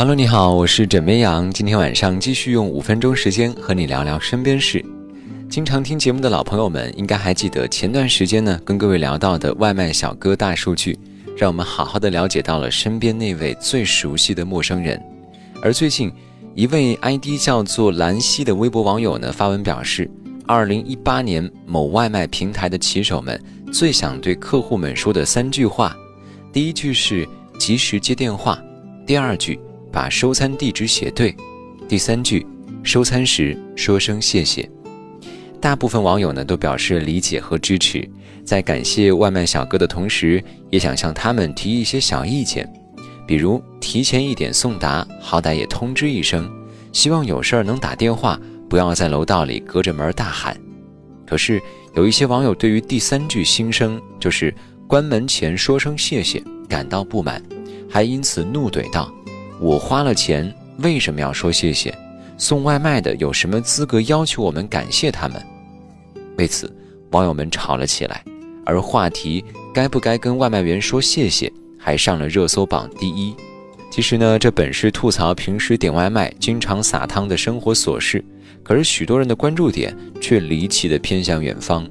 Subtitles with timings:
[0.00, 1.50] Hello，你好，我是枕边羊。
[1.50, 4.82] 今天晚上继续用五分钟时间和你聊聊身边事。
[5.46, 10.98] 经常听节目的老朋友们应该还记得前段时间呢，跟各位聊到的外卖小哥大数据，
[11.36, 14.98] 让我们好好的了解到了身边那位最熟悉的陌生人。
[15.62, 16.10] 而最近，
[16.54, 20.10] 一位 ID 叫做兰溪的微博网友呢发文表示，
[20.46, 23.38] 二零一八年某外卖平台的骑手们
[23.70, 25.94] 最想对客户们说的三句话，
[26.54, 27.28] 第一句是
[27.58, 28.58] 及时接电话，
[29.06, 29.60] 第二句。
[29.92, 31.34] 把收餐地址写对，
[31.88, 32.46] 第三句，
[32.82, 34.68] 收餐时说声谢谢。
[35.60, 38.08] 大部分网友呢都表示理解和支持，
[38.44, 42.66] 在感谢外卖小哥的同时，也想向他们提一些小意见，
[43.26, 46.50] 比如提前一点送达，好歹也通知一声，
[46.92, 50.56] 希望有事儿能打电话，不要在楼道里隔着门大喊。
[51.26, 51.60] 可是
[51.94, 54.54] 有一些网友对于第三句心声，就是
[54.86, 57.42] 关门前说声谢谢，感到不满，
[57.88, 59.12] 还因此怒怼道。
[59.60, 61.94] 我花了钱，为什么要说谢谢？
[62.38, 65.38] 送外卖的有什么资格要求我们感谢他们？
[66.38, 66.74] 为此，
[67.10, 68.24] 网友们吵了起来，
[68.64, 69.44] 而话题
[69.74, 73.34] 该不该跟外卖员说谢谢，还上了热搜榜第一。
[73.90, 78.24] 其实呢，这本是吐槽平时点外卖经常撒汤的生活琐事，
[78.62, 81.86] 可是许多人的关注点却离奇的偏向远方。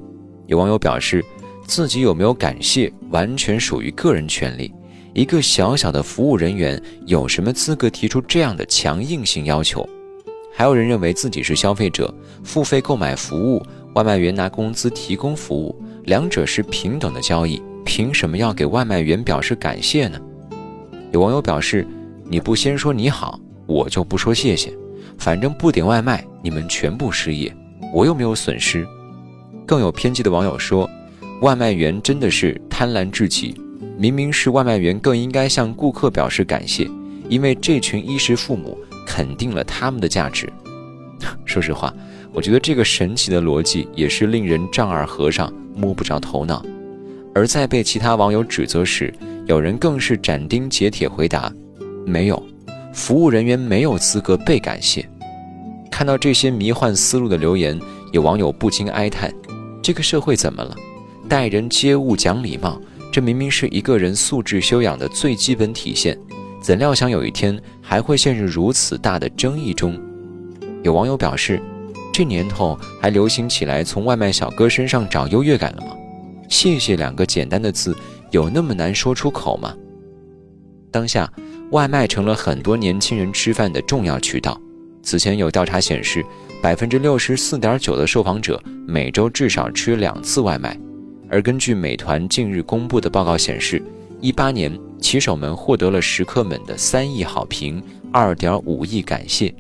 [0.48, 1.24] 有网友表示，
[1.68, 4.74] 自己有没有感谢，完全属于个人权利。
[5.14, 9.88] 一个小小的服务人员有什么资格提出这样的强硬性要求？
[10.54, 20.20] 还有人认为自己是消费者，付费购买服务，外卖员拿工资提供服务，两者是平等的交易，凭什么要给外卖员表示感谢呢？
[21.12, 21.88] 有网友表示
[22.30, 24.72] ：“你不先说你好，我就不说谢谢。
[25.18, 27.54] 反正不点外卖，你们全部失业，
[27.94, 28.86] 我又没有损失。”
[29.66, 30.90] 更有偏激的网友说
[31.42, 33.56] ：“外卖员真的是贪婪至极。”
[33.98, 36.90] 明明是外卖员更应该向顾客表示感谢，
[37.28, 40.52] 因为这群衣食父母肯定了他们的价值。
[41.46, 41.94] 说实话，
[42.34, 46.64] 我觉得这个神奇的逻辑也是令人丈二和尚摸不着头脑。
[47.36, 49.14] 而在被其他网友指责时，
[49.46, 51.52] 有人更是斩钉截铁回答
[52.06, 52.42] ：“没有，
[52.94, 55.08] 服务人员没有资格被感谢。”
[55.92, 57.80] 看到这些迷幻思路的留言，
[58.12, 59.32] 有网友不禁哀叹
[59.84, 60.76] ：“这个社会怎么了？
[61.28, 62.82] 待人接物讲礼貌。”
[63.12, 66.18] 这明明是一个人素质修养的最基本体现，
[66.62, 70.00] 怎料想有一天还会陷入如此大的争议中？
[70.84, 71.62] 有网友表示，
[72.14, 75.96] 这年头还流行起来从外卖小哥身上找优越感了吗？
[76.48, 77.96] 谢谢两个简单的字，
[78.32, 79.76] 有那么难说出口吗？
[80.92, 81.32] 当下，
[81.72, 84.60] 外卖成了很多年轻人吃饭的重要渠道。
[85.02, 86.24] 此前有调查显示，
[86.62, 90.78] 百分之六十四点九的受访者每周至少吃两次外卖。
[91.30, 93.82] 而根据美团近日公布的报告显示，
[94.20, 97.82] 一八年骑手们获得了食客们的三亿好评、
[98.12, 99.54] 二点五亿感谢，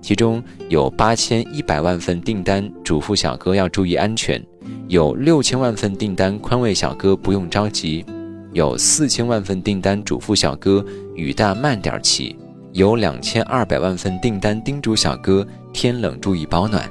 [0.00, 4.40] 其中有八千一百万份订单嘱咐小哥要注意安全，
[4.88, 8.06] 有六千万份订单宽慰小哥不用着急，
[8.52, 10.84] 有四千万份订单嘱咐小哥
[11.16, 12.36] 雨大慢点骑，
[12.72, 16.88] 有两千二百万份订单叮嘱小哥天冷注意保暖。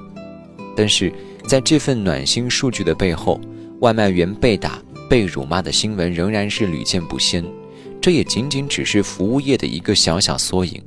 [0.76, 1.12] 但是
[1.48, 3.40] 在这份暖心数据的背后，
[3.86, 7.46] 外卖员被打、被辱骂的新闻仍然是屡见不鲜，
[8.02, 10.82] 这也仅仅只是服务业的一个小小缩影。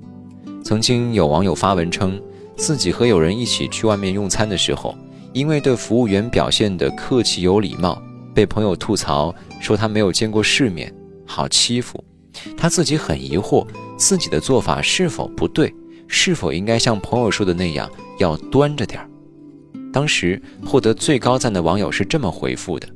[0.64, 2.20] 曾经有网友发文称，
[2.56, 4.98] 自己和友人一起去外面用餐的时候，
[5.32, 8.02] 因为对服务员表现的客气有礼貌，
[8.34, 10.92] 被朋友吐槽说他没有见过世面，
[11.24, 12.02] 好欺负。
[12.56, 13.64] 他自己很疑惑，
[13.96, 15.72] 自己的做法是否不对，
[16.08, 17.88] 是否应该像朋友说的那样，
[18.18, 19.08] 要端着点儿。
[19.92, 22.86] 当时获得最高赞的网友是这么回复的：“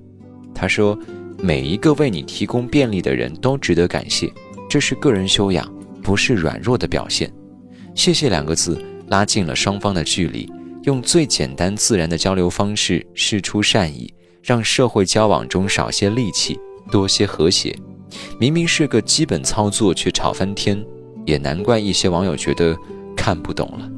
[0.55, 0.97] 他说，
[1.39, 4.33] 每一个为你提供便利的人都值得感谢，
[4.69, 5.67] 这是个人修养，
[6.03, 7.33] 不是软弱的表现。
[7.95, 10.49] 谢谢两个字拉近了双方的距离，
[10.85, 16.59] 用最简单自然的交流方式释出善意，让社会交往中少些戾气，
[16.91, 17.75] 多些和谐。
[18.39, 20.85] 明明是个基本操作，却吵翻天，
[21.25, 22.77] 也难怪一些网友觉得
[23.17, 23.91] 看不懂了。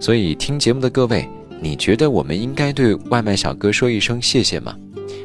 [0.00, 1.28] 所以听节目的各位。”
[1.64, 4.76] 你觉得我们应该对外卖小哥说一声谢谢吗？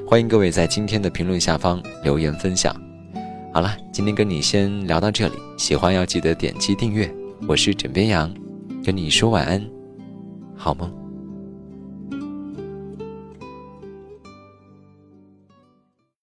[0.08, 2.74] 欢迎各位在今天的评论下方留言分享。
[3.54, 7.14] 好了，今天跟你先聊到这里，喜欢要记得点击订阅。
[7.46, 8.34] 我是枕边羊，
[8.86, 9.62] 跟你说晚安，
[10.56, 10.90] 好梦。